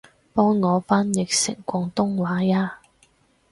[0.33, 2.71] 幫我翻譯成廣東話吖